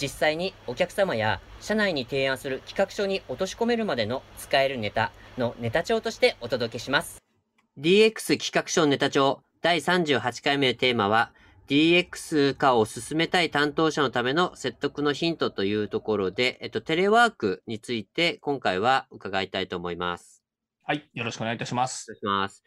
[0.00, 7.22] 実際にお客様や社内に提案する企画書に落とし込めるまでの使えるネタのネタ帳としてお届けします。
[7.78, 11.32] DX 企画書ネタ帳第38回目のテーマは
[11.68, 20.44] DX 化を進めたい担当者のための説得のヒントというところで、えっと、テレワークについて今回は伺いたいと思います。
[20.84, 21.08] はい。
[21.14, 22.06] よろしくお願いいたします。
[22.12, 22.62] お願いします。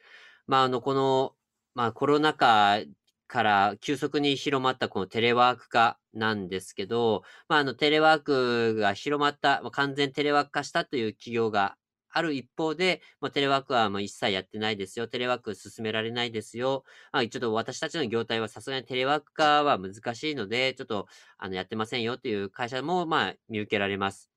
[0.48, 1.34] まあ、あの、この、
[1.74, 2.80] まあ、コロナ禍
[3.30, 11.78] から急速に広まったこのテレワーク化なんですけど、まあ、あの、テレワークが広まった、まあ、完全テレワーク化したという企業が
[12.12, 15.08] ある一方で、まあ、テレワークはもう一切やってないですよ。
[15.08, 16.84] テレワーク進められないですよ。
[17.14, 21.08] まあ、ちょっと私たちの業態はさすがにテレワーク化は難しいので、ちょっと
[21.38, 24.29] あのやってませんよという会社もまあ見受けられます。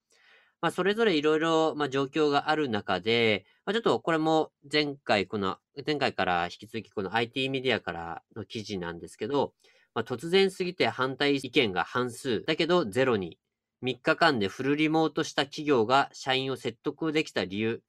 [0.62, 9.54] まあ、それぞれいろいろ、まあ、状況がある中で、まあ、ちょっとこれも前回、この、前回から引き続きこの IT メディアからの記事なんですけど、
[9.92, 13.38] まあ、突然すぎて反対意見が半数、だけどゼロに、
[13.82, 17.82] 3日間でフルリモートした企業が社員を説得できた理由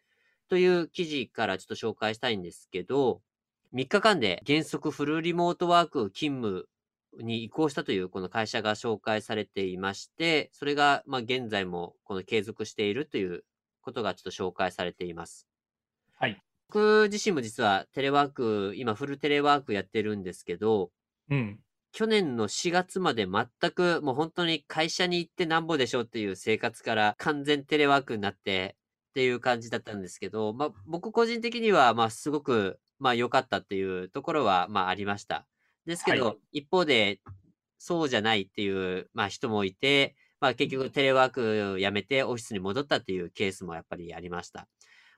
[0.50, 3.22] という記事からちょっと紹介したいんですけど、
[3.76, 6.68] 3日間で原則フルリモートワーク勤務
[7.20, 13.44] に移行したというこの会社が紹介されていまして、それがまあ現在もこの継続しているという
[13.82, 15.48] ことがちょっと紹介されています。
[16.16, 16.42] はい。
[16.70, 20.92] 僕自身も実はテレワーク、今フルテレワークやってるんですけど、
[21.30, 21.60] うん。
[21.92, 28.76] 去年の4月まで全くもう本当に会社に行ってなんぼでしょっていう生活から完全テレワークになって
[29.12, 35.46] っていう感じだったんですけど、まあ僕個人的にはまあすごくまあ良かったっていうところはまあありました。
[35.86, 37.20] ですけど、はい、一方で、
[37.78, 44.68] そうじゃないっていう、まあ、人もいて、まあ、結局テレワークをやめてオフィスに戻ったっていうケースもやっぱりありました。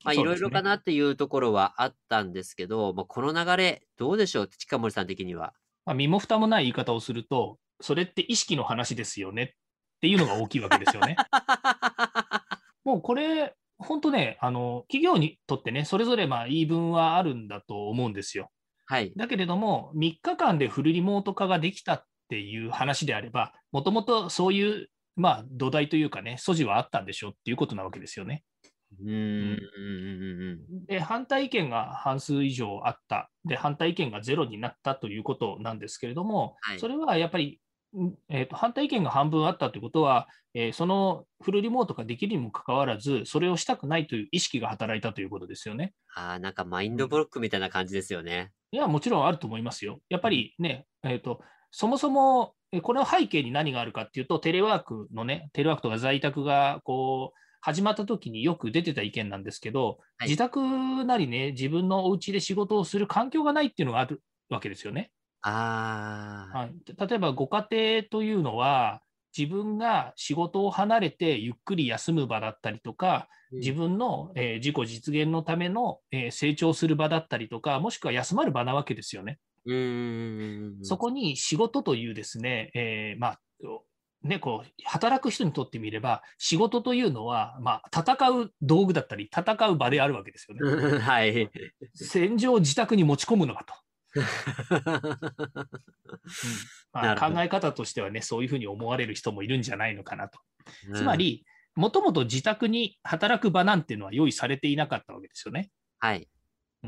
[0.03, 5.53] まあ、いろいろかなっていうところはあったんですけど、まあ、この流れ、どうでしょう近森さん的には？
[5.86, 9.50] まあ、身も蓋もない言い方をすると、それって意識の話ですよねっ
[10.02, 11.16] ていうのが大きいわけですよね。
[12.84, 18.52] もうこれ、本当ね、あの企業にとってね、それぞれまあ言い分はあるんだと思うんですよ。
[18.85, 19.13] はい。
[19.16, 28.44] だけれども、3日間でフルリモート化ができたっていう話であれば、もともとそういう、まあ、土台というかね、素地はあったんでしょうっていうことなわけですよね。
[29.03, 37.59] うんで反対意見が半数以上あったで、反対意見がゼロになったということなんですけれども、はい、それはやっぱり
[38.29, 45.94] えーと、反対意見が半分あったということは、えー、そのフルリモートができるにもかかわらず、それをしたくないという意識が働いたということですよね。
[46.16, 48.51] あなんかマインドブロックみたいな感じですよね。
[48.72, 50.00] いや、もちろんあると思いますよ。
[50.09, 51.41] やっぱりね、えーと、
[51.72, 60.59] そもそもこの背景に何があるかっていうと、テレワークのね、テレワークとか在宅がこう始まった時によく出てた意見なんですけど、はい、自宅
[61.05, 65.11] なりね、自分のお家で仕事をする環境がないっていうのがあるわけですよね。
[65.47, 66.73] あはい、
[67.07, 69.01] 例えばご家庭というのは、
[69.38, 79.39] 自分が仕事を離れてゆっくり休む場だったりとか、自分の、えー、自己実現のための、えー、成長する場だったりとか、もしくは休まる場なわけですよね。
[79.67, 83.39] うんそこに仕事というですね、えー、まあ
[84.23, 90.97] ね、こう働く人にとってみれば、仕事というのは、まあ、戦う道具だったり、戦う場であるわけですよね。
[90.97, 91.51] はい、
[91.94, 93.84] 戦場を自宅に持ち込むのかと。
[94.16, 94.24] うん
[96.94, 100.40] まあ、考え方としてはね、そういうふうに思われる人もいるんじゃないのかなと。
[100.96, 101.46] つまり、
[101.76, 105.70] もともと自宅に働く場なんていうのは用意されていなかったわけですよね。
[106.00, 106.28] はい。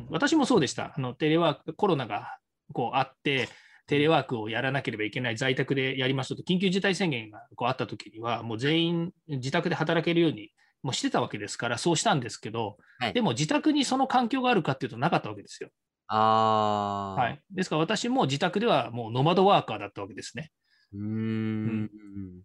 [0.10, 0.94] 私もそうでした。
[0.96, 2.38] あのテレワーク、コロナが
[2.74, 3.50] こうあって、
[3.88, 10.52] テレワークをやらなければいけない、在宅でやりますと、緊急事態宣言がこうあったときには、もう全員自宅で働けるように
[10.84, 15.70] もうしてたわけですから、そうしたんですけど、はい、でも自宅にその環境があるかっていうとなかったわけですよ。
[16.08, 17.42] あはい。
[17.52, 20.52] ですから私も自宅ではもうノマドワーカーだったわけですね。
[20.94, 21.90] うん、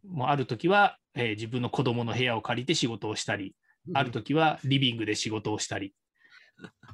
[0.08, 3.54] もうある時は、えー、自分の子供の部屋を借りて仕事をしたり、
[3.94, 5.94] ある時はリビングで仕事をしたり、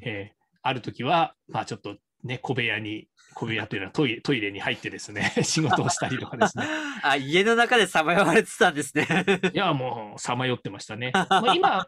[0.02, 6.64] えー、ある時は、まあちょっとね、小部屋に、小部屋というのはトイレ トイレに入ってですね、仕事をしたりとかですね。
[7.02, 9.06] あ、家の中でさまよわれてたんですね。
[9.54, 11.12] いや、もうさまよってましたね。
[11.30, 11.86] まあ、今、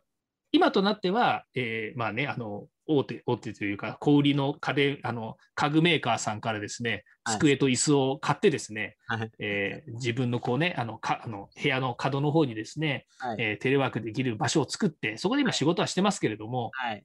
[0.52, 9.30] 今となっては、えーまあね、あの大手大手というか、小売りの家電あの家具メーカーさんからですね、はい机と椅子を買ってですね、はい。
[9.38, 13.36] えー自分のこう、ね、あのかあの部屋の角の方にですね、はい。
[13.38, 17.04] えーテレワークできる場所を作って、そこで今仕事はしてますけれども、はい。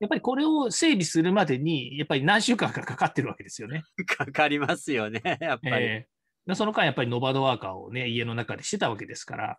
[0.00, 3.82] やっぱりこれを整備するまでに、やっぱり何週間かかかってるわけですよね。
[4.06, 5.84] かかりますよね、やっぱり。
[5.84, 6.18] えー
[6.48, 9.58] でその間、やっぱりノバドワーカーをね、家の中でしてたわけですから、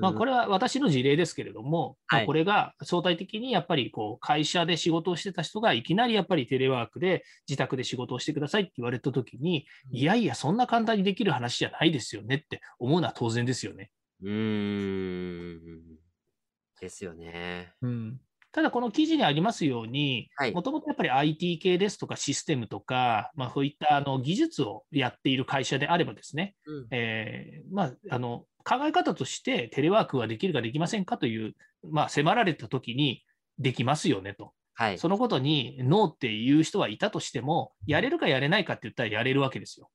[0.00, 13.90] まあ、これ、れは私の事例ですけれども、まあはいこれが相対的にやっぱりこう会社で仕事をしてた人がいきなりやっぱりテレワークで自宅で仕事をしてくださいって言われたときに、うんいやいや、そんな簡単にできる話じゃないですよねって思うのは当然ですよね。
[14.22, 15.82] うーん。
[16.80, 17.72] ですよね。
[17.82, 18.20] うん、
[18.56, 26.86] ただ、この記事にありますようにはい、もともとやっぱり IT 系ですとかシステムとか、まあ、そういったあの技術をやっている会社であればですね、うん。
[26.90, 31.54] えーまあ、あの考え方としてテレワークはできるかできませんかという、
[31.90, 33.24] まあ、迫られたときに
[33.58, 34.54] できますよねと。
[34.72, 34.98] はい。
[34.98, 39.90] そのことにノーっていう人はいたとしても、やれるかやれないかって言ったらやれるわけですよ。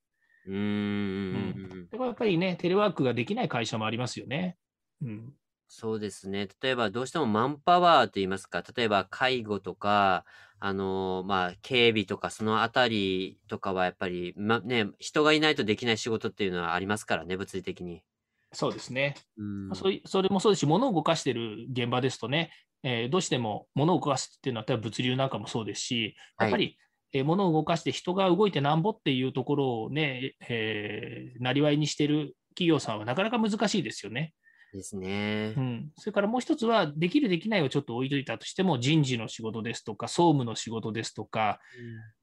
[0.46, 1.88] うーん。
[1.92, 4.56] だからやっぱりね、テレワークができない会社もありますよね。
[5.02, 5.34] うん、
[5.74, 6.48] そうですね。
[6.62, 10.26] 例えば、どうしてもマンパワーといいますか、例えば介護とか、
[10.60, 18.04] あのまあ、警備とか、そのあたりとかはやっぱり、ま、ね、人がいないとできない仕事っていうのはありますからね、物理的に。
[18.54, 19.16] そうですね。
[19.38, 19.72] うん。
[19.74, 22.52] そそれもそうですし、物を動かしている現場ですとね、
[22.84, 26.78] えーどうしても物を動かすっていうのは、例えば物流なんかもそうですし、やっぱり、
[27.14, 34.34] えー物を動かして人が動いてなんぼっていうところをね、えーなりわいにしている企業さんはなかなか難しいですよね。
[34.78, 35.60] ですねう。
[35.60, 41.60] ん、それからもう一つは、できる、できないをちょっと置いといたとしても、人事の仕事ですとか、総務の仕事ですとか、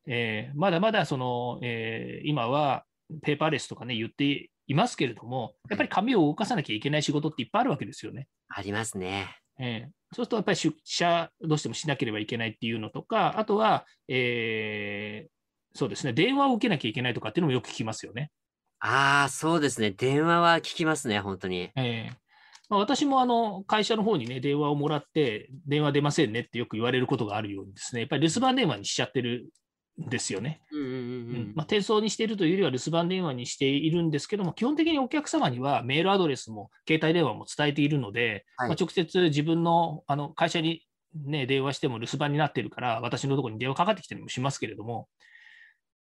[0.07, 2.85] えーまだまだその、えー今は
[3.23, 8.29] ペーパーレスとかね、言っていますけれども、やっぱり紙を動かさなきゃいけない仕事っていっぱいあるわけですよね。
[8.49, 9.29] ありますね。
[9.59, 15.31] えーそうするとやっぱり出社どうしてもしなければいけないっていうのとか、あとは、えー
[15.75, 18.31] そうですね、電話を受けなきゃいけないとかっていうのもよく聞きますよね。
[18.81, 19.91] ああ、そうですね。
[19.91, 21.71] 電話は聞きますね、本当に。
[21.77, 22.28] えー
[22.69, 29.51] まあ、私もあの会社の方にね、電話をもらって、電話出ませんねってよく言われることがあるようにですね、やっぱり留守番電話にしちゃってる
[30.05, 30.61] んですよね。
[31.63, 40.83] 転送にしているというよりは留守番電話にしているんですけども、基本的にお客様にはメールアドレスも携帯電話も伝えているので、はいまあ、直接自分のあの会社に、
[41.25, 45.09] ね、電話しても留守番になっているから、私のところに電話かかってきたりもしますけれども、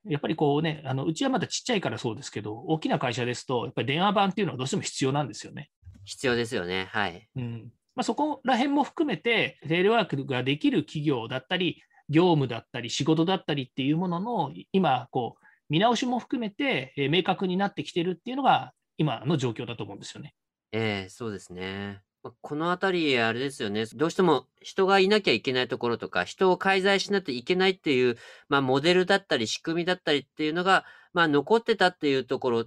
[0.05, 5.69] やっぱりこうね、あのうちはまだちっちゃいからそうですけど、大きな会社ですと、やっぱり電話番っていうのはどうしても必要なんですよね。
[6.05, 6.87] 必要ですよね。
[6.91, 7.29] はい。
[7.35, 20.33] うんまあ、そこら辺も含めて、テレワークができる企業だったり、業務だったり、仕事だったりっていうものの、今、こう見直しも含めて、えー明確になってきてるっていうのが、今の状況だと思うんですよね。
[20.71, 22.03] ええ、そうですね。
[22.23, 23.85] ま、このあたり、あれですよね。
[23.95, 28.17] どうしても人がいなきゃいけないところとか、人を介在しないといけないっていう、
[28.49, 32.65] ま、モデルだったり仕組みだったりっていうのが、ま、残ってたっていうところ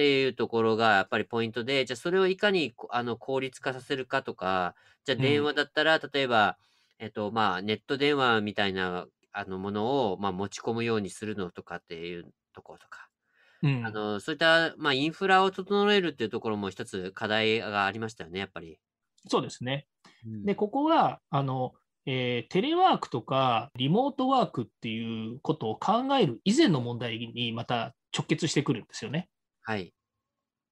[0.00, 4.74] っていうところがやっぱりポイントで、じゃ、それをいかに、こあの、効率化させるかとか、
[5.04, 6.58] じゃ、うん電話だったら、例えば、
[6.98, 13.10] えっと、まあ、ネット電話みたいな、あの、ものを、ま、持ち込むようにするのとかっていうところとか。
[13.62, 18.78] うんあの、そういった、ま、インフラを整えるっていうところも一つ課題がありましたよね、やっぱり。
[19.28, 19.86] そうですね。
[20.24, 20.44] うん。
[20.44, 21.74] で、ここはあの、
[22.06, 29.28] えーテレワークとかリモートワークっていうことを考える以前の問題にまた直結してくるんですよね。
[29.70, 29.94] はい。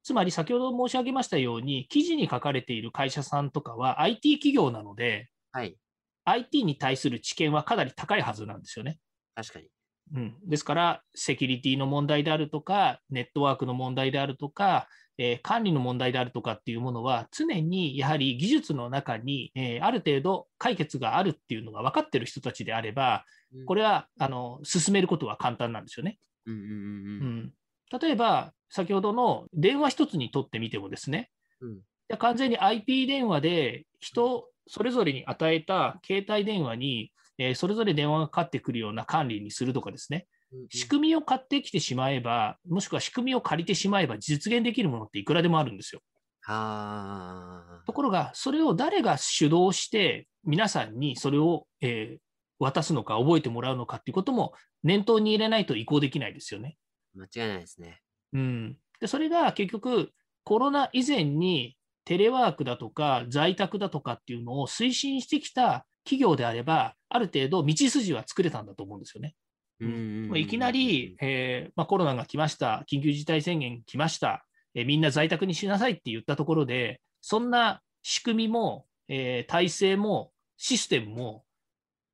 [0.03, 5.77] つまり先ほど申し上げましたように、記事に書かれている会社さんとかは IT 企業なので、はい。
[6.25, 8.99] IT に対する知見はかなり高いはずなんですよね。
[9.37, 9.69] 確かに。
[10.17, 23.65] うん、ですから、セキュリティの問題であるとか、ネットワークの問題であるとか、えー管理の問題であるとかっていうものは、常にやはり技術の中に、えーある程度解決があるっていうのが分かってる人たちであれば、うん。
[23.65, 26.19] これはあの進めることは簡単なんですよね。
[26.47, 26.51] う。
[26.53, 27.53] ん、
[27.91, 31.31] 例えば、先ほどの電話一つにとってみてもですね、
[31.61, 32.19] うん。
[32.19, 40.67] 完全に IP 電話で人それぞれに与えた携帯電話に、えーそれぞれ電話がかかってくるような管理にするとかですね、うんうん。
[40.71, 46.03] 仕組みを買ってきてしまえば、もしくは仕組みを借りてしまえば実現できるものっていくらでもあるんですよ。
[46.43, 47.83] はあ。
[47.87, 52.19] ところが、それを誰が主導して、皆さんにそれを、えー
[52.61, 54.53] 渡すのか、覚えてもらうのかっていうことも
[54.83, 56.77] 念頭に入れないと移行できないですよね。
[57.19, 58.01] 間違いないですね。
[58.33, 60.13] うん、でそれが結局、
[60.45, 69.35] コロナ以前にテレワークだとか在宅だとかっていうのを推進してきた企業であれば、ある程度道筋は作れたんだと思うんですよね。
[69.81, 74.45] うんいきなり、えーまあ、コロナが来ました、緊急事態宣言来ました、
[74.75, 81.45] えーみんな在宅にしなさいって言ったところで、そんな仕組みも、えー体制もシステムも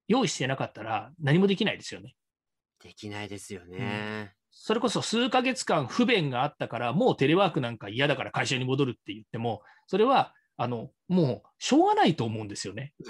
[0.09, 2.15] 用意してなかったら何もできないですよね。
[2.83, 4.35] できないですよね。
[4.55, 12.95] それこそ数ヶ月間不便があったから、もうテレワークなんか嫌だから会社に戻るって言っても、それはあのもうしょうがないと思うんですよね。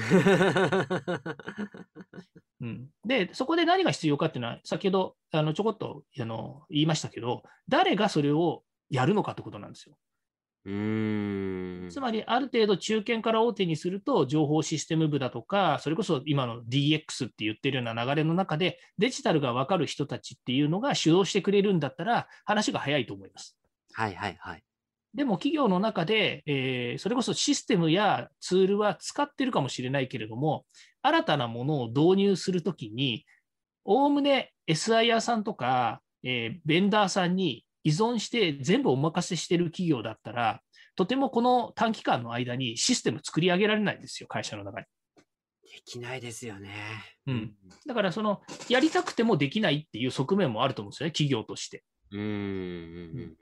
[2.61, 9.97] うん、で、そこで何が必要かっていうのは、先ほどあのちょこっとあの言いましたけど、誰がそれをやるのかってことなんですよ。
[10.65, 11.89] うーん。
[11.91, 23.59] つまり、ある程度中堅から大手にすると、情報システム部だとか、それこそ今の DX って言ってるような流れの中で、デジタルが分かる人たちっていうのが主導してくれるんだったら、話が早いと思います。
[23.93, 24.65] はいはいはい。
[25.15, 30.65] でも企業の中で、えーそれこそシステムやツールは使ってるかもしれないけれども、
[31.03, 33.25] 新たなものを導入するときに、
[33.85, 40.61] おおむね SIR さんとか、えーベンダーさんに依存して全部お任せしてる企業だったら、
[40.97, 44.87] とてもこの短期間の間にシステム作り上げられないんですよ、会社の中に。
[45.65, 46.73] できないですよね。
[47.27, 47.55] うん。
[47.87, 51.83] だから、その、やりたくてもできないっていう側面もあると思うんですよね、企業として。
[52.13, 52.21] うん。
[52.21, 52.27] うん。
[52.27, 52.31] う
[53.23, 53.37] ん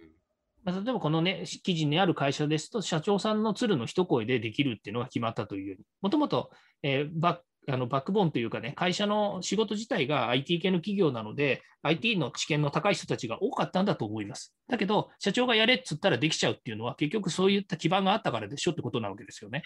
[0.65, 6.51] まあ、例えばこのね、記事にある会社ですと、社長さんの鶴の一声でできるっていうのが決まったというように、もともと、
[6.83, 7.39] えーバッ
[7.69, 14.55] あのバックボーンというかね、会社の仕事自体が IT 系の企業なので、IT の知見の高い人たちが多かったんだと思います。
[14.69, 19.63] だけど、社長がやれっつったらできちゃうっていうのは、結局そういった基盤があったからでしょってことなわけですよね。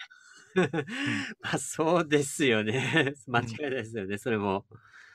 [1.41, 3.13] まあそうですよね。
[3.27, 4.65] 間違いないですよね、それも。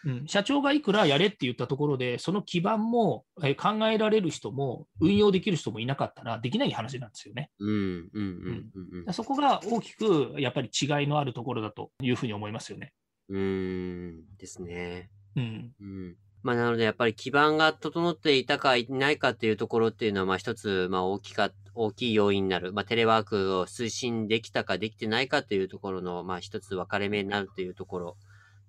[0.04, 7.50] うん、社長がいくらやれって言ったところで、その基盤も、えー考えられる人も、運用できる人もいなかったら、できない話なんですよね。
[7.60, 7.70] うん。
[7.70, 8.10] うん。
[8.12, 9.04] うん。
[9.06, 9.14] うん。
[9.14, 12.92] そこが大きくやっぱり違いのあるところだというふうに思いますよね。
[13.28, 14.36] うーん。
[14.36, 15.10] ですね。
[15.36, 15.72] うん。
[15.80, 16.16] うん。
[16.42, 22.72] まあなのでやっぱり基盤が整っていたかいないかっていうところっていうのはまあ一つまあ大きか、大きい要因になる。
[22.72, 28.16] まあテレワークを推進できたかできてないかっていうところのまあ一つ分かれ目になるっていうところ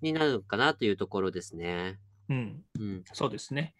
[0.00, 1.98] になるのかなというところですね。
[2.28, 2.62] うん。
[2.78, 3.04] うん。
[3.12, 3.74] そうですね。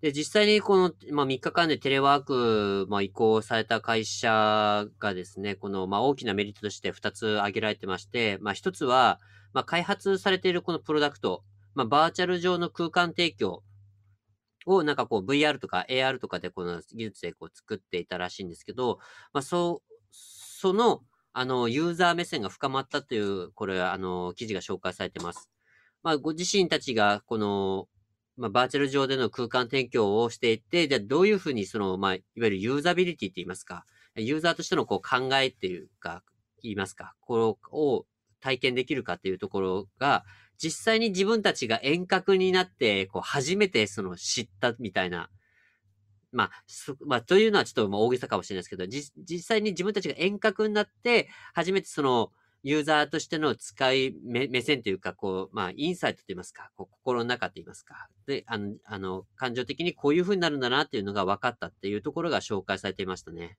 [0.00, 9.18] で、実際にこの、まあ、3日間でテレワーク、まあ、移行された会社がですね、この、まあ、大きなメリットとして2つ挙げられてまして、まあ、1つは、
[9.52, 11.42] まあ、開発されているこのプロダクト、
[11.78, 13.62] まあ、バーチャル上の空間提供
[14.66, 18.98] を、なんかこう、VR とか AR とかでこの技術でこう作っていたらしいんですけど、
[19.32, 19.80] まあ、そ、
[20.10, 25.48] その、あの、ユーザー目線が深まったという、これ、あの、記事が紹介されてます。
[26.02, 27.86] まあ、ご自身たちが、この、
[28.36, 36.24] まあ、バーチャル上での空間提供をしていて、じゃどういうふうにその、まあ、いわゆるユーザビリティって言いますか、ユーザーとしてのこう考えっていうか、
[36.60, 38.04] 言いますか、これを
[38.40, 40.24] 体験できるかっていうところが、
[40.56, 45.30] 実際に自分たちが遠隔になって、こう、初めてその知ったみたいな、
[46.32, 52.32] まあ、そまあ、というのはちょっと大げさかもしれないですけど、実際に自分たちが遠隔になって、初めてその、
[52.64, 63.58] ユーザーとしての使い目目線というか、こう、まあ、インサイトといいますか、こう心の中といいますか、で、あの、あの、感情的にこういう風になるんだなっていうのが分かったっていうところが紹介されていましたね。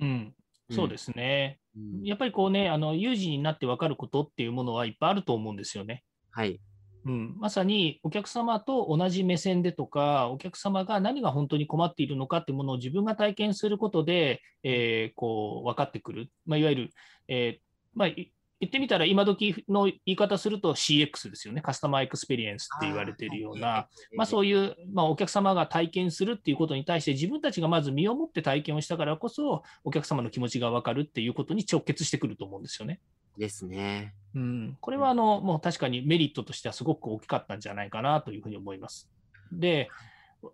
[0.00, 0.34] うん。
[0.70, 1.58] そうですね。
[1.76, 6.04] うんやっぱりこうね、あの、有事になって分かることっていうものはいっぱいあると思うんですよね。
[6.30, 6.58] はい。
[7.04, 16.90] うん、まさにお客様と同じ目線でとか、お客様が何が本当に困っているのかっていうものを自分が体験することで、えーこう分かってくる、まあ、いわゆる、
[17.28, 33.00] えーまあ、い言ってみたら、今時の言い方すると CX ですよね、カスタマーエクスペリエンスって言われているような、まあ、うそういう、まあ、お客様が体験するっていうことに対して、自分たちがまず身をもって体験をしたからこそ、お客様の気持ちが分かるっていうことに直結してくると思うんですよね。
[33.36, 34.14] ですね。
[34.34, 39.10] うん、これはあのもう確かにメリットとしてはすごく大きかったんじゃないかなというふうに思います。
[39.52, 39.90] で、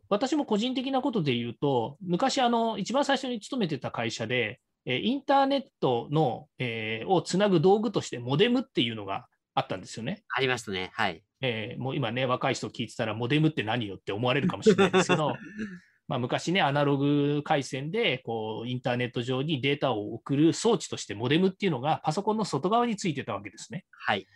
[0.08, 10.22] 私も個人的なことで言うと、昔あの、一番最初に勤めてた会社で、えーインターネットの、えーをつなぐ道具として、モデムっていうのがあったんですよね。
[10.34, 10.90] ありましたね。
[10.94, 11.22] はい。
[11.40, 15.34] えーもう今ね、若い人聞いてたら、モデムって何よって思われるかもしれないですけど、
[16.08, 23.84] まあ、昔ね、アナログ回線でこうインターネット上にデータを送る装置として、モデムっていうのがパソコンの外側についてたわけですね。
[23.92, 24.26] はい。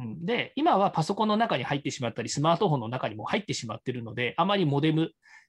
[0.00, 5.08] うんで、今はパソコンの中に入ってしまったり、スマートフォンの中にも入ってしまっているので、あまりモデムっ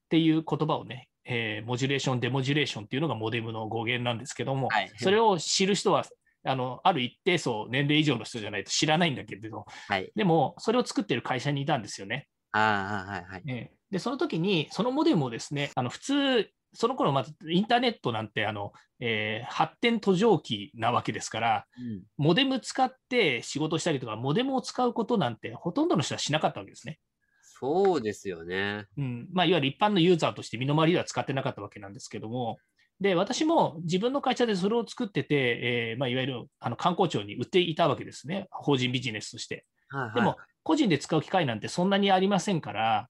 [0.09, 6.05] ていう言葉をね、えーモジュレーション、デモジュレーションっていうのがモデムの語源なんですけども、はいそれを知る人は
[6.43, 10.11] あの、ある一定層、年齢以上の人じゃないと知らないんだけれど、はい。
[10.15, 12.27] でも、それを作ってる会社にいたんですよね。
[12.51, 13.43] ああ、はい、はい。
[13.47, 18.71] ええで、その時に、そのモデムをですね、あの普通、その頃まずインターネットなんてあの、
[19.01, 22.03] えー発展途上期なわけですから、うん。
[22.17, 26.99] モデム使って仕事したりとか、モデムを使うことなんてほとんどの人はしなかったわけですね。
[27.61, 28.87] そうですよね。
[28.97, 32.57] うんまあ、いわゆる一般のユーザーとして身の回りでは使ってなかったわけなんですけども、
[32.99, 39.65] で、私も自分の会社でそれを作ってて、えーまあ、いわゆるあの観光庁に売っていたわけですね、法人ビジネスとして。
[39.89, 40.15] はいはい。
[40.15, 43.09] でも、個人で使う機会なんてそんなにありませんから、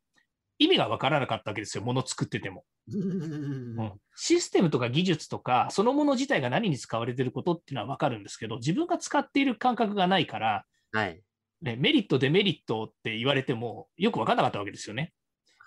[0.60, 2.66] 意味がわからなかったわけですよ、もの作ってても。
[2.88, 11.22] うんシステムとか技術とか、そのもの自体が何に使われてることっていうのは分かるんですけど、自分が使っている感覚がないから、はい。
[11.62, 15.14] ね、メリット、デメリットって言われても、よく分からなかったわけですよね。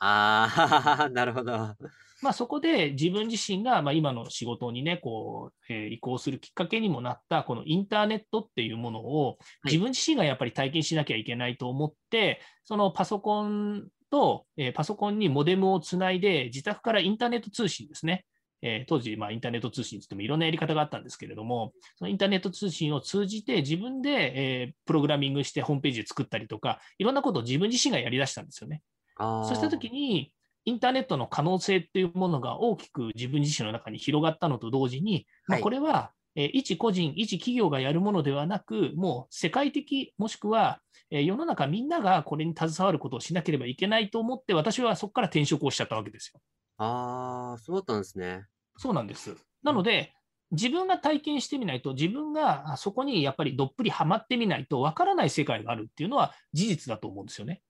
[0.01, 1.77] ああ、 なるほど。
[2.23, 18.25] まあ、そこで自分自身がまあ今の仕事にね、こう、えー移行するきっかけにもなった、このインターネットっていうものを、はい自分自身がやっぱり体験しなきゃいけないと思って、そのパソコンと、えーパソコンにモデムをつないで、自宅からインターネット通信ですね。
[18.67, 28.83] えー当時、まあ、インターネット通信といってもいろんなやり方があったんですけれども、そのインターネット通信を通じて自分で、えープログラミングしてホームページ作ったりとか、いろんなことを自分自身がやりだしたんですよね。
[29.17, 29.45] ああ。
[29.45, 30.33] そうしたときに、
[30.65, 40.81] インターネットの可能性っていうものが大きく自分自身の中に広がったのと同時に、まあ、はいこれは、えー一個人、一企業がやるものではなく、もう世界的、もしくは、
[41.11, 46.41] えー世の中みんながこれに携わることをしなければいけないと思って、私はそこから転職をしちゃったわけですよ。
[46.79, 48.47] ああ、そうだったんですね。
[48.77, 49.37] そうなんです。
[49.63, 50.13] なので、
[50.51, 57.63] 自分が体験してみないと、自分があそこにやっぱりどっぷりはまってみないと、わからない世界があるっていうのは事実だと思うんですよね。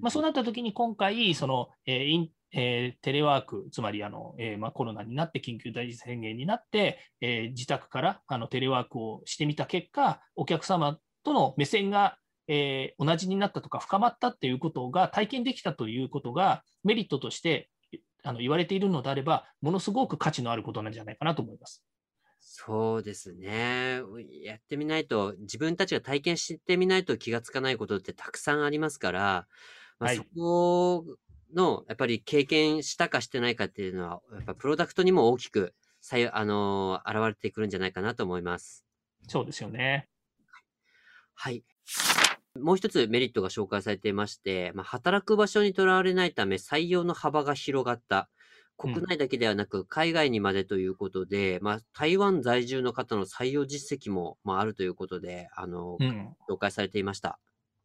[0.00, 17.68] まあ、そうなったときに今回、その、えーインえーテレワーク、つまりあの、えーまあ、コロナになって緊急事態宣言になって、えー自宅からあのテレワークをしてみた結果、お客様との目線が、えー同じになったとか深まったっていうことが体験できたということがメリットとして
[18.24, 21.84] あの言われているのであれば、ものすごく価値のあることなんじゃないかなと思います。
[22.40, 24.00] そうですね。
[24.42, 29.48] やってみないと、自分たちが体験してみないと気がつかないことってたくさんありますから、
[29.98, 31.04] まあ、はいそこ
[31.54, 35.74] の、やっぱり経験したかしてないかっていうのは、やっぱプロダクトにも大きく、
[36.32, 38.84] あのー現れてくるんじゃないかなと思います。
[39.28, 40.08] そうですよね。
[41.34, 41.64] はい。
[42.56, 48.30] もう一つメリットが紹介されていまして、まあ、働く場所にとらわれないため採用の幅が広がった。
[48.78, 56.36] 国内だけではなく海外にまでということで、まあ、台湾在住の方の採用実績も、まあ、あるということで、あの、うん。
[56.48, 57.40] 紹介されていました。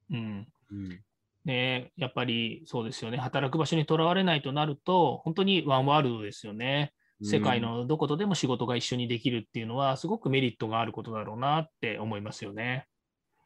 [0.10, 0.48] うん。
[0.69, 1.04] うん。
[1.45, 3.17] ね、やっぱりそうですよね。
[3.17, 6.93] 働く場所にとらわれないとなると、本当にワンワールドですよね。
[7.24, 12.88] 世界のどことでも仕事が一緒にできるっていうのは、すごくメリットがあることだろうなって思いますよね。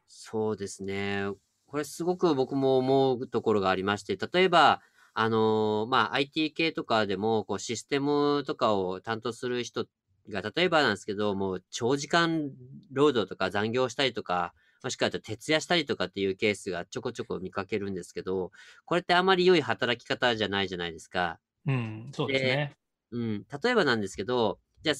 [0.08, 1.26] そうですね。
[1.66, 4.80] これすごく僕も思うところがありまして、例えば、
[5.14, 9.86] あのーまあ、IT 系とかでも、こう、システムとかを担当する人
[10.28, 12.52] が、例えばなんですけど、もう、長時間
[12.92, 18.52] 労働とか残業したりとか、もしくは徹夜したりとかっていうケースがちょこちょこ見かけるんですけど、
[18.84, 21.40] これってあまり良い働き方じゃないじゃないですか。
[21.66, 22.76] うん、そうですね。
[23.10, 23.46] うん。
[23.62, 24.96] 例えばなんですけど、じゃあ、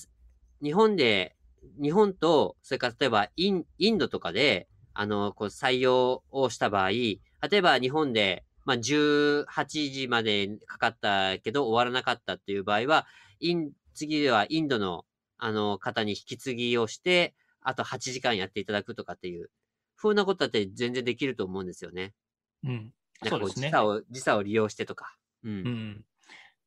[0.62, 1.36] 日本で、
[1.82, 7.18] 日本と、それから例えばイン、インドとかで、あの、こう採用をした場合、例
[7.52, 9.44] えば日本で、まあ、18
[9.92, 13.06] 時までかかったけど終わらなかったっていう場合は、
[13.38, 15.04] イン、次ではインドの、
[15.38, 19.50] あの、方に引き継ぎをして、あと8時間やっていただくとかっていう、
[19.96, 22.14] 風なことだって全然できると思うんですよね。
[22.64, 22.92] うん、
[23.28, 23.68] そうですね。
[23.68, 25.16] 時差を、時差を利用してとか。
[25.44, 25.52] うん。
[25.52, 26.04] うん、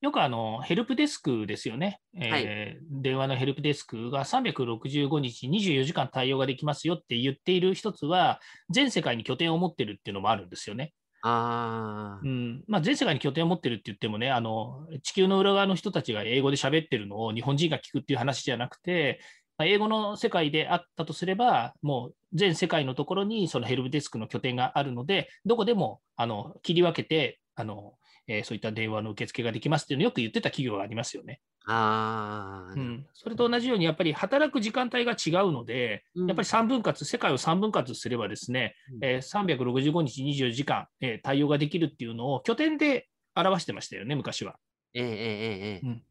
[0.02, 10.94] よくあのヘルプデスクですよね、えー電話のヘルプデスクが365日24時間対応ができますよって言っている一つは、全世界に拠点を持ってるっていうのもあるんですよね。
[11.22, 12.64] ああ、うん。
[12.68, 19.20] まあ、全世界に拠点を持ってるって言ってもねあの、地球の裏側の人たちが英語で喋ってるのを日本人が聞くっていう話じゃなくて、
[19.58, 27.96] まあ英語の世界であったとすれば、もう全世界のところにそのヘルプデスクの拠点があるので、どこでもあの切り分けてあの、
[28.30, 31.42] えーそういった電話の受付ができますっていうのをよく言ってた企業がありますよね。
[31.66, 36.28] ああ、うん、それと同じように、やっぱり働く時間帯が違うので、うん。
[36.28, 39.06] やっぱり3分割、世界を3分割すればですね、うん。
[39.06, 44.56] えー365日24時間、えー対応ができるっていうのを拠点で表してましたよね、昔は。
[44.94, 45.88] ええええええ。
[45.88, 46.04] うん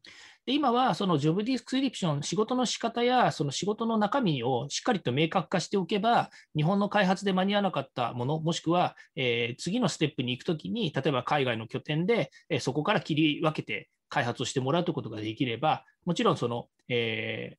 [0.49, 17.59] で今はそのジョブディスクリプション、仕事の仕方やその仕事の中身をしっかりと明確化しておけば、日本の開発で間に合わなかったもの、もしくは、えー次のステップに行くときに、例えば海外の拠点で、えーそこから切り分けて開発をしてもらうということができれば、もちろんその、えー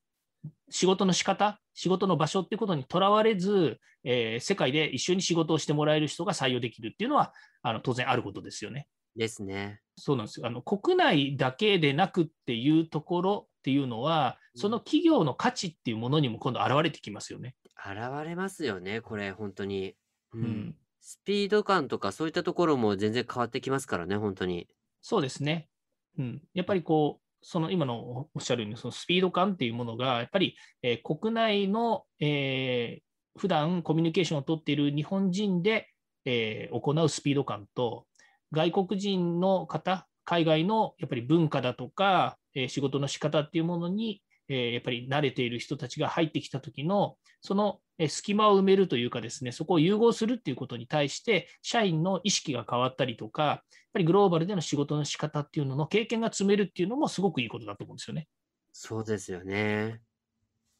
[0.71, 8.87] 仕事の仕方、仕事の場所ってことにとらわれず、えー世界で一緒に仕事をしてもらえる人が採用できるっていうのは、あの当然あることですよね。
[9.15, 9.81] ですね。
[9.97, 17.55] そうなんですよあの国内だけでなくっていうところっていうのは、うんその企業の価値っていうものにも今度現れてきますよね。
[17.77, 19.95] 現れますよね、これ、本当に。
[20.33, 24.67] ううんん、スピード感とかそういったところも全然変わってきますからね、本当に。
[25.01, 25.69] そうですね、
[26.17, 26.41] うん。
[26.53, 35.87] やっぱりこう、その今のおっしゃるように、そのスピード感っていうものが、やっぱり、えー国内の、えー、普段コミュニケーションを取っている日本人で、
[36.25, 38.05] えー行うスピード感と、
[38.51, 53.61] 外国人の方、海外のやっぱり文化だとか、えー仕事の仕方っていうものに、えーやっぱり慣れている人たちが入ってきた時の、その隙間を埋めるというかですね、そこを融合するっていうことに対して、社員の意識が変わったりとか、やっ
[53.93, 58.27] ぱりグローバルでの仕事の仕方っていうのの経験が積めるっていうのもすごくいいことだと思うんですよね。
[58.71, 60.01] そうですよね。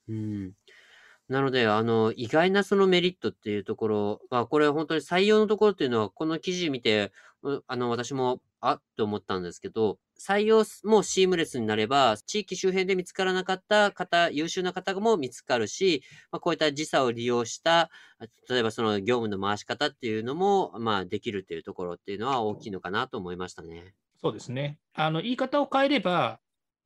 [0.08, 0.54] うん。
[1.28, 7.12] なので、あの、意外なそのメリットっていうところ、まあ、これ本当に採用のところっていうのは、この記事見て、
[7.68, 23.96] あの、私も、あっと思ったんですけど、採用もシームレスになれば、地域周辺で見つからなかった方、優秀な方も見つかるし、まあ、こういった時差を利用した、あ例えばその業務の回し方っていうのも、まあ、できるっていうところっていうのは大きいのかなと思いましたね。
[24.22, 24.80] そうですね。
[24.94, 26.42] あの言い方を変えれば、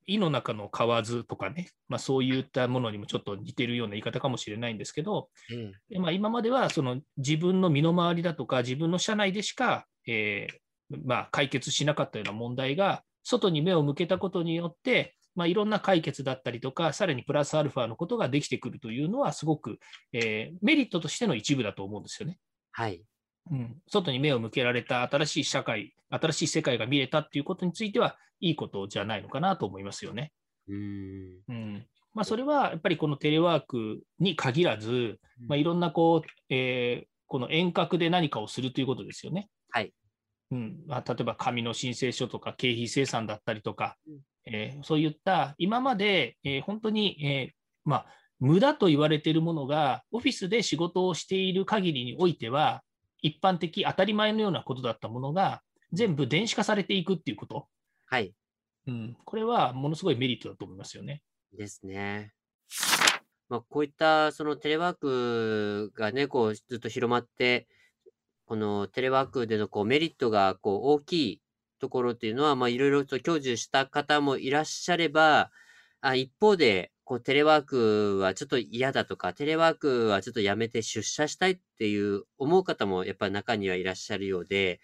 [0.06, 10.64] 井の中の蛙とかね、まあ、そういったものにもちょっと似てるような言い方かもしれないんですけど、ええでまあ、今まではその自分の身の回りだとか、自分の社内でしか、えー
[11.06, 19.80] まあ、解決しなかったような問題が、外に目を向けたことによって、まあ、いろんな解決だったりとか、さらにプラスアルファのことができてくるというのは、すごく、
[20.12, 22.38] えーメリットとしての一部だと思うんですよね。
[22.72, 23.04] はい。
[23.52, 30.34] うん、外に目を向けられた新しい社会、新しい世界が見れたっていうことについては、いいことじゃないのかなと思いますよね。
[30.68, 31.42] うーん。
[31.48, 39.50] うんまあ、それはやっぱりこのテレワークに限らず、まあ、いろんなこう、えーこの遠隔で何かをするということですよね。
[39.74, 39.94] はい。
[40.52, 47.54] うんまあ、例えば紙の申請書とか経費生産だったりとか、うんえーそういった今まで、えー本当に、えー
[47.86, 48.06] まあ、
[48.40, 52.84] 無駄と言われているものが、オフィスで仕事をしている限りにおいては、
[53.22, 55.62] 一般的、当たり前のようなことだったものが、
[55.94, 57.68] 全部電子化されていくっていうこと、
[58.06, 58.34] はい。
[58.86, 61.24] うん、これはものすごいメリットだと思いますよね。
[61.58, 62.34] ですね。
[63.48, 67.68] まあ、こういったそのテレワークがね、こうずっと広まって、
[68.54, 71.42] このテレワークでのこうメリットがこう大きい
[71.80, 75.50] ところっていうのは、まあ、いろいろと享受した方もいらっしゃれば、
[76.02, 84.80] あ一方で、こうテレワークはちょっと嫌だとか、テレワークはちょっとやめて出社したいっていう思う方もやっぱり中にはいらっしゃるようで、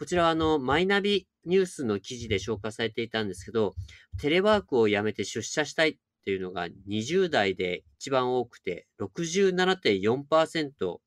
[0.00, 3.76] こちらはあの、マイナビニュースの記事で紹介されていたんですけど、
[4.20, 10.98] テレワークをやめて出社したいっていうのが20代で一番多くて67.4%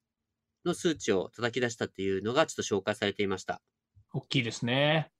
[0.65, 3.62] の数値を叩き出したっていうのがちょっと紹介されていました。
[4.13, 5.12] 大きいですね。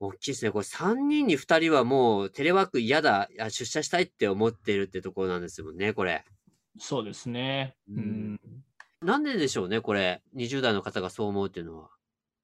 [0.00, 0.50] 大きいですね。
[0.50, 6.24] これ3人に2人はもうテレワーク嫌だ、あ出社したいって思ってるってところなんですもんね、これ。
[6.78, 7.74] そうですね。
[7.88, 8.00] ううん
[8.34, 8.40] ん
[9.00, 10.22] なんででしょうね、これ。
[10.36, 11.90] 20代の方がそう思うっていうのは。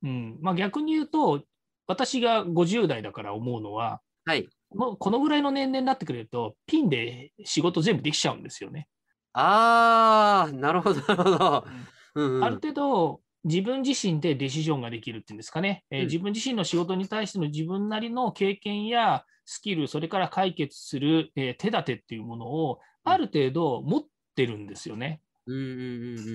[0.02, 1.44] うんまあ、逆に言うと、
[1.86, 4.48] 私が50代だから思うのは、はい。
[4.74, 8.88] もうこのぐらいの年齢になってくれると、ピンで仕事全部できちゃうんですよね。
[9.32, 11.66] あー、なるほど、なるほど。
[12.14, 12.44] うん、うん。
[12.44, 24.02] ある程度、自分自身でデシジョンができるっていうんですかね、えーうん自分自身の仕事に対しての自分なりの経験やスキル、それから解決する、えー手立てっていうものを、ある程度持っ
[24.34, 25.20] てるんですよね。
[25.46, 26.26] うんうんうんうんうん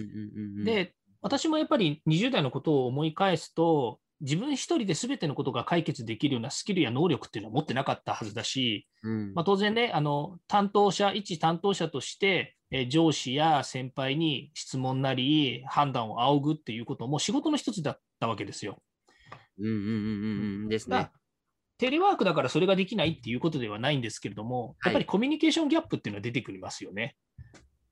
[0.54, 18.82] うんうん。、で、私もやっぱり20代のことを思い返すと、自分一人で全てのことが解決できるようなスキルや能力っていうのは持ってなかったはずだし、うんまあ、当然ね、あの担当者、一担当者として、えー上司や先輩に質問なり、判断を仰ぐっていうことも仕事の一つだったわけですよ。
[19.60, 21.10] うんうんうんうんうんですね。
[21.78, 27.16] テレワークだからそれができないっていうことではないんですけれども、はいやっぱりコミュニケーションギャップっていうのは出てくりますよね。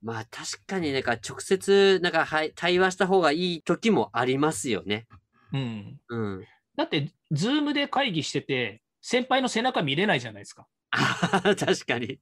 [0.01, 5.07] まあ確かになんか直接なんかはい対話した方がいい時もありますよね。
[5.53, 6.45] うん、うん。
[6.75, 10.67] だって、ズームで会議してて、先輩の背中見れないじゃないですか。
[10.91, 12.19] 確かに。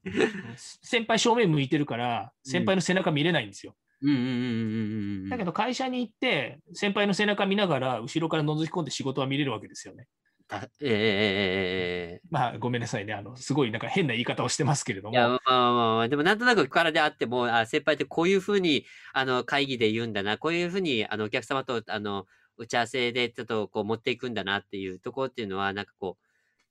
[0.82, 3.76] 先輩正面向いてるから、先輩の背中見れないんですよ。
[4.02, 5.30] うんうんうんうんうんうん。
[5.30, 10.08] だけど会社に行って、先輩の背中見ながら、後ろから覗き込んで仕事は見れるわけですよね。
[10.48, 13.14] たえええええええまあ、ごめんなさいね。
[13.14, 15.36] あの、すごいなんか変な言い方をしてますけれどえいや、まも。
[15.46, 22.26] あまあまあまあ、でもなんとなくからであっても、あ先輩ってこういうふうに、あの、会議で言うんだな、こういうふうに、あの、お客様と、あの、
[22.58, 26.18] 打ち合わせでちょっとこう持っていくんだなっていうところっていうのは、なんかこ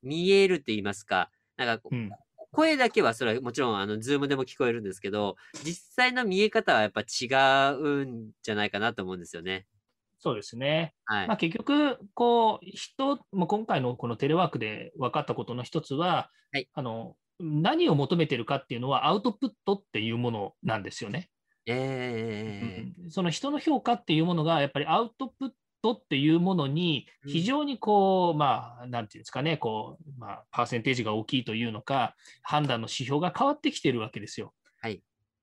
[0.03, 2.11] う、見えるって言いますか、なんかこううん、
[2.51, 7.27] 声だけはそれはもちろん、あの、ズームでも聞こえるんですけど、実際の見え方はやっぱ違
[7.73, 9.65] うんじゃないかなと思うんですよね。
[10.19, 10.95] そうですね。
[11.05, 11.27] はい。
[11.27, 21.29] まあ、結局、こう、人、もう今回のこのテレワークで分かったことの一つは、はいあの、何を求めてるかっていうのはアウトプットっていうものなんですよね。
[21.67, 25.49] ええうんその人の評価っていうものが、やっぱりアウトプッ
[25.85, 34.53] トっていうものにうん非常にこう、まあ、なんていうんですかね、こう、まあ、パーセンテージが大きいというのか、判断の指標が変わってきてるわけですよ。
[34.81, 35.01] はい。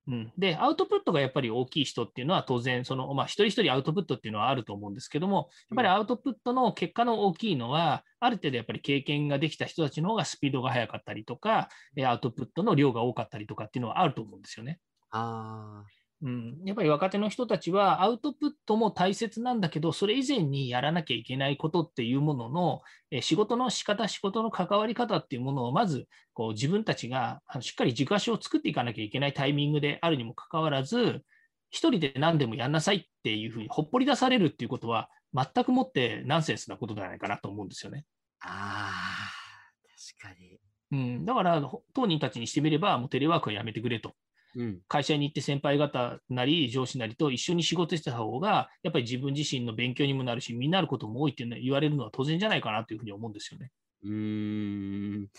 [0.08, 14.80] うん、で、アウトプットがやっぱり大きい人っていうのは当然、その、まあ、一人一人アウトプットっていうのはあると思うんですけども、やっぱりアウトプットの結果の大きいのは、ある程度やっぱり経験ができた人たちの方がスピードが速かったりとか、えアウトプットの量が多かったりとかっていうのはあると思うんですよね。
[15.10, 15.84] あ
[16.22, 31.24] うん、やっぱり若手の人たちはアウトプットも大切なんだけど、それ以前にやらなきゃいけないことっていうものの、え仕事の仕方、仕事の関わり方っていうものをまずこう自分たちがしっかり軸足を作っていかなきゃいけないタイミングであるにもかかわらず、
[31.70, 38.04] 一人で何でもやんなさいっていうふうにほっぽり出されるっていうことは、全くもってナンセンスなことじゃないかなと思うんですよね。
[38.40, 40.60] あ、ああ、確かに。
[40.92, 44.14] うん、だから、ほ当人たちにしてみれば、もうテレワークはやめてくれと。
[44.54, 44.82] うん。
[44.88, 53.72] 会社に行って先輩方なり上司なりと一緒に仕事してた方が、やっぱり自分自身の勉強にもなるし、身になることも多いっていうのは言われるのは当然じゃないかなというふうに思うんですよね。
[54.02, 55.30] うーん。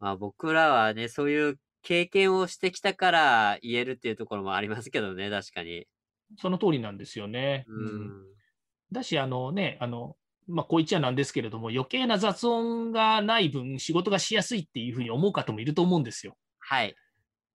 [0.00, 5.86] まあ僕らはね、そういう経験をしてきたから言えるっていうところもありますけどね、確かに。
[6.38, 7.66] その通りなんですよね。
[7.66, 8.34] ううんん。
[8.92, 16.36] だし、あのね、あの、まあ、こう言っちゃなんですけれども、余計な雑音がない分、仕事がしやすいっていうふうに思う方もいると思うんですよ。
[16.58, 16.96] はい。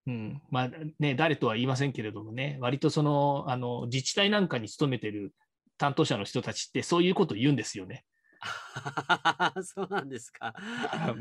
[0.07, 5.33] うん、まあね、誰とは言いませんけれどもね、割とその、あの、自治体なんかに勤めてる
[5.77, 8.05] 担当者の人たちって、そういうことを言うんですよね。
[9.63, 10.53] そうなんですか。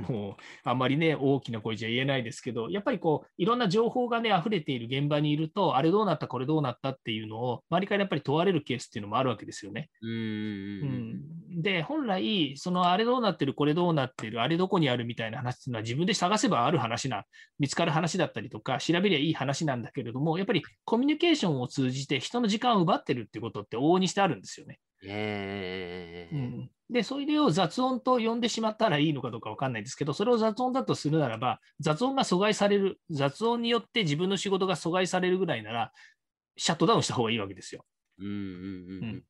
[0.08, 9.90] もう、あんまりね、大きな声じゃ言えないですけど、やっぱりこう、いろんな情報がね、溢れている現場にいると、あれどうなった、これどうなったっていうのを、周りからやっぱり問われるケースっていうのもあるわけですよね。
[10.00, 11.22] うーん。
[11.50, 17.24] うん、で、本来、そのあれどうなってる、これどうなってる、あれどこにあるみたいな話っていうのは、自分で探せばある話な、
[17.58, 24.78] 見つかる話だったりとか、調べりゃいい話なんだけれども、やっぱりコミュニケーションを通じて人の時間を奪ってるってことって往々にしてあるんですよね。
[25.04, 35.92] ええうん、で、それを雑音と呼んでしまったらいいのかどうか分かんないですけど、それを雑音だとするならば、雑音が阻害される、雑音によって自分の仕事が阻害されるぐらいなら、
[36.56, 37.84] シャットダウンした方がいいわけですよ。
[38.18, 39.24] うんうんうんうん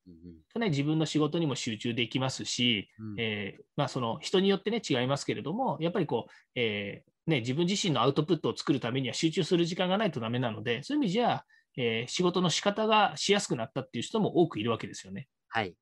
[0.55, 3.19] うんね、自分の仕事にも集中できますし、うん。
[3.19, 11.45] えーまあ、その人によってね、違いますけれども、やっぱりこう、えーね、自分自身のアウトプットを作るためには集中する時間がないとダメなので、そういう意味じゃ、
[11.77, 15.27] えー仕事の仕方がしやすくなったっていう人も多くいるわけですよね。
[15.49, 15.75] はい。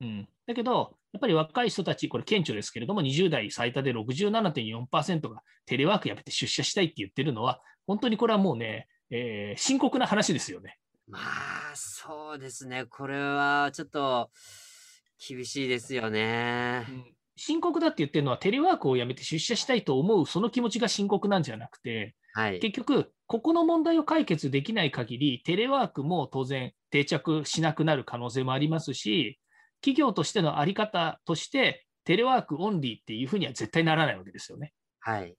[0.00, 10.78] うん、だけど、やっぱり若い人たち、これ顕著ですけれども、20代最多で67.4%がテレワークやめて出社したいって言ってるのは、本当にこれはもうね、えー深刻な話ですよね。
[11.06, 12.86] まあ、そうですね。
[12.86, 14.30] これはちょっと
[15.28, 16.86] 厳しいですよね。
[17.36, 22.58] 深刻だって言ってるのは、テレワークをやめて出社したいと思う、その気持ちが深刻なんじゃなくて、はい。
[22.60, 29.40] 結局、ここの問題を解決できない限り、テレワークも当然定着しなくなる可能性もありますし、
[29.80, 34.72] 企業としてのあり方として、テレワークオンリーっていうふうには絶対ならないわけですよね。
[35.00, 35.34] はい。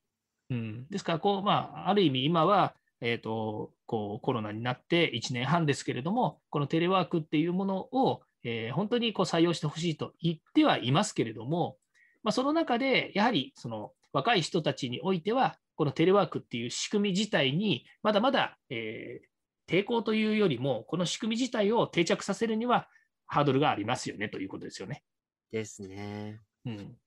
[0.50, 11.78] うん、ですからこう、まあ、ある意味、今は、えー、とこうコロナになって1年半ですけれども、このテレワークっていうものを、えー本当にこう採用してほしいと言ってはいますけれども、
[12.22, 19.35] まあ、その中で、やはりその若い人たちにおいては、このテレワークっていう仕組み自体に、まだまだ、えー
[19.68, 22.88] 抵抗というよりも、この仕組み自体を定着させるには、
[23.26, 25.04] ハードルがありますよねということですよね。
[25.52, 26.42] ですね。
[26.66, 26.98] うん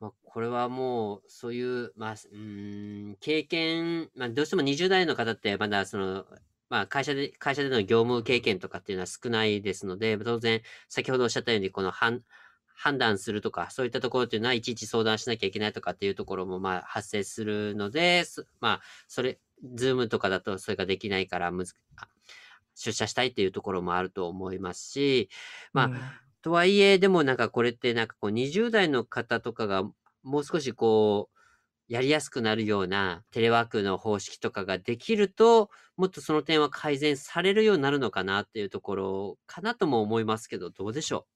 [0.00, 6.26] まあ、これはもう、そういう、まあ、うーん、経験、まあ、どうしても20代の方って、まだその、
[6.68, 12.22] まあ、会社で、会社での業務経験とかっていうのは少ないですので、当然、先ほどおっしゃったように、この判、
[12.74, 19.38] 判断するとか、そういったところっていうのは、いちいち相談しなきゃいけないとかっていうところも、まあ、発生するので、そまあ、それ、
[19.74, 22.08] ズームとかだとそれができないからむず、あ
[22.74, 25.28] 出社したいっていうところもあると思いますし、
[25.72, 26.00] まあうん
[26.44, 29.84] とはいえ、でもなんかこれってなんかこう20代の方とかが
[30.22, 31.34] もう少しこう、
[31.88, 41.26] やりやすくなるようなテレワークの方式とかができると、もっとその点は改善されるようになるのかなっていうところかなとも思いますけど、どうでしょ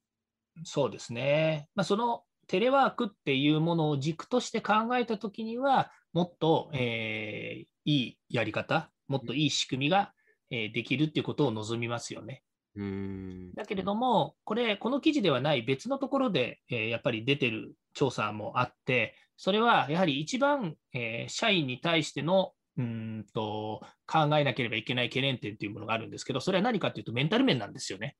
[0.63, 1.71] そうですね。
[1.75, 10.13] まあ、そのテレワークっていうものを軸として考えたときには、もっと、えーいいやり方、もっといい仕組みが、
[10.51, 12.43] えーできるっていうことを望みますよね。
[12.75, 13.53] うん。
[13.55, 28.17] だけれども、これ、この記事ではない別のところで、えーやっぱり出てる調査もあって、それはやはり一番、えー社員に対してのうーんと考えなければいけない懸念点というものがあるんですけど、それは何かというとメンタル面なんですよね。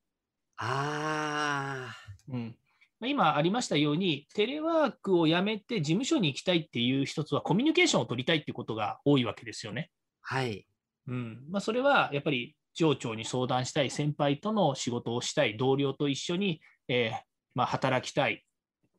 [0.57, 1.97] あ
[2.29, 2.68] うんまあ
[3.07, 9.91] 今ありましたように、テレワークをやめて事務所に行きたいっていう一つは、コミュニケーションを取りたいっていうことが多いわけですよね。
[10.23, 10.67] あ、はい。
[11.07, 17.21] うんまあ、それはやっぱり上長に相談したい、先輩との仕事をしたい、同僚と一緒に、えー
[17.55, 18.45] まあ、働きたい。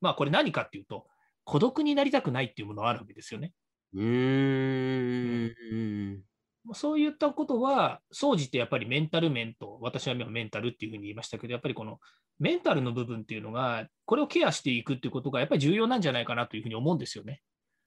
[0.01, 1.07] まあ、これ何かっていうと、
[1.43, 3.53] 孤独になりたくないっていうものがあるわけですよね。
[3.93, 6.23] うーん。
[6.73, 11.99] そういったことは、総じてやっぱりメンタル面と、私はメンタルっていうふうに言いましたけど、やっぱりこの
[12.39, 17.41] メンタルの部分っていうのが、これをケアしていくっていうことがやっぱり重要なんじゃないかなというふうに思うんですよね。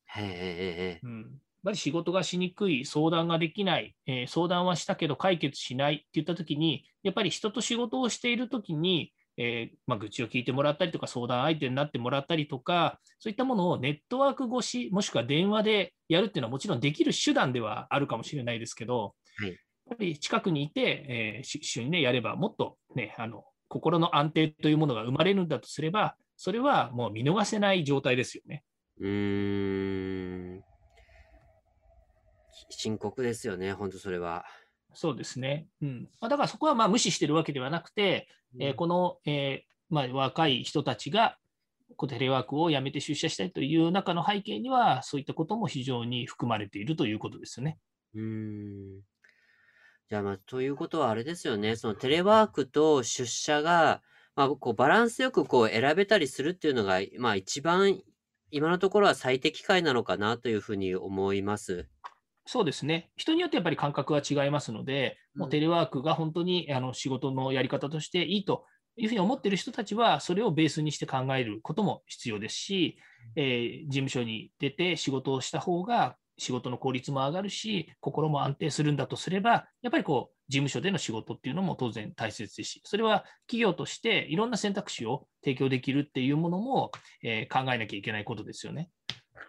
[0.06, 1.00] へえ。
[1.02, 1.30] うん、やっ
[1.64, 28.64] ぱり仕事がしにくい、相談ができない、えー相談はしたけど解決しないって言ったときに、やっぱり人と仕事をしているときに、えーまあ、愚痴を聞いてもらったりとか、相談相手になってもらったりとか、そういったものをネットワーク越し、もしくは電話でやるっていうのはもちろんできる手段ではあるかもしれないですけど、はいやっぱり近くにいて、えーし一緒に、ね、やれば、もっと、ね、あの心の安定というものが生まれるんだとすれば、それはもう見逃せない状態ですよね。
[29.00, 30.64] うーん。
[32.70, 34.44] 深刻ですよね、本当それは。
[34.94, 35.68] そうですね。
[35.80, 38.28] うんまあ、だからそこはまあ無視してるわけではなくて、
[38.60, 41.36] えーこの、えーまあ、若い人たちが
[41.96, 47.78] こうテレワークをやめて出社したいという中の背景には、そういったことも非常に含まれているということですよね。
[48.14, 49.00] うーん。
[50.08, 51.76] じゃあ、まあ、ということはあれですよね。
[51.76, 54.02] そのテレワークと出社が、
[54.34, 58.00] まあ、こうバランスよくこう選べたりするっていうのが、まあ、一番
[58.50, 61.86] 今のところは最適解なのかなというふうに思います。
[62.44, 63.10] そうですね。
[63.16, 68.64] 人によってやっぱり感覚は違いますので、もうテレワークが本当にあの仕事のやり方としていいと
[68.96, 72.98] いうふうに思っている人たちは、それをベースにして考えることも必要ですし、
[73.36, 86.90] えー事務所に出て仕事をした方が仕事の効率も上がるし、心も安定するんだとすれば、やっぱりこう事務所での仕事っていうのも当然大切ですし、それは企業としていろんな選択肢を提供できるっていうものも、
[87.22, 88.90] えー考えなきゃいけないことですよね。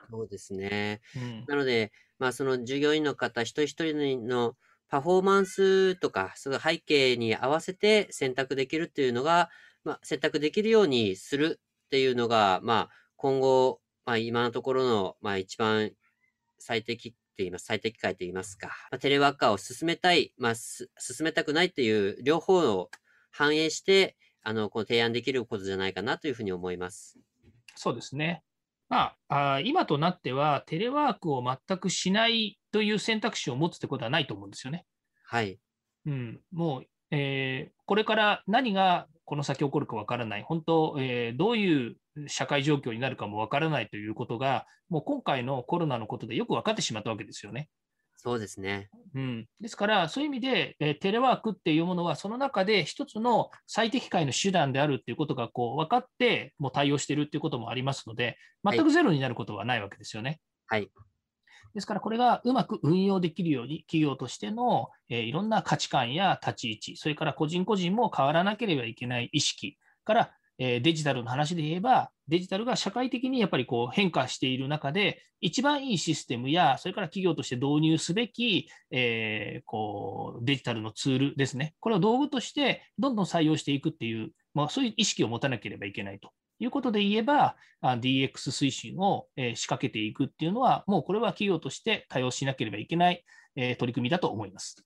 [0.10, 1.02] そうですね。
[1.16, 4.56] うんなので、まあ、その従業員の方一人一人の
[4.88, 9.50] パフォーマンスとか、その背景に合わせて選択できるっていうのが、
[9.84, 15.92] まあ、選択できるようにするっていうのが、まあ、今後、まあ、今のところの、まあ、一番
[16.60, 22.92] 最適って言います、最適解と言いますか、まあ、テレワーカーを進めたい、まあ、す進めたくないっていう両方を
[23.32, 27.20] 反映して、あの、この提案できることじゃないかなというふうに思います。
[27.76, 28.44] そうですね。
[28.94, 34.86] まあ、あー今となっては、テレワークを全くしないという選択肢を持つってことはないと思うんですよね。
[35.26, 35.58] はい。
[36.06, 41.96] うん、もう、えーこれから何がこの先起こるかわからない、本当、えーどういう
[42.28, 47.70] 社会状況になるかもわからないということが、もう今回のコロナのことでよく分かってしまったわけですよね。
[48.24, 48.90] そうですね。
[49.16, 60.40] うん、ですから、そういう意味で、えーテレワークっていうものは、その中で一つの最適解の手段であるっていうことがこう分かって、もう対応しているっていうこともありますので、はい全くゼロになることはないわけですよね。
[60.68, 60.90] はい。
[61.74, 86.32] ですから、これがうまく運用できるように、企業としての、えーいろんな価値観や立ち位置、それから個人個人も変わらなければいけない意識から、えデジタルの話で言えば、デジタルが社会的にやっぱりこう変化している中で、一番いいシステムや、それから企業として導入すべき、えーこうデジタルのツールですね、これを道具としてどんどん採用していくっていう、まあ、そういう意識を持たなければいけないと。
[86.60, 94.86] いうことで言えば、DX 推進を、仕掛けていくっていうのは、もうこれは企業として対応しなければいけない、取り組みだと思います。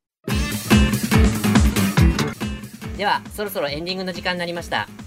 [2.98, 5.07] ではそろそろエンディングの時間になりました。